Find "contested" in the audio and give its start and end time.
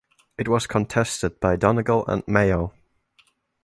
0.65-1.39